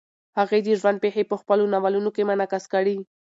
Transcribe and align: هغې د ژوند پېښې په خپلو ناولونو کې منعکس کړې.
هغې 0.39 0.59
د 0.63 0.67
ژوند 0.79 1.01
پېښې 1.03 1.23
په 1.27 1.35
خپلو 1.41 1.63
ناولونو 1.73 2.09
کې 2.15 2.27
منعکس 2.29 2.63
کړې. 2.73 2.97